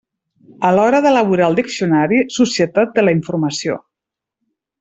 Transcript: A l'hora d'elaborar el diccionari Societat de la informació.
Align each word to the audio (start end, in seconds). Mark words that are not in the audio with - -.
A 0.69 0.71
l'hora 0.77 1.01
d'elaborar 1.05 1.49
el 1.53 1.59
diccionari 1.59 2.23
Societat 2.39 2.97
de 2.99 3.07
la 3.07 3.17
informació. 3.21 3.81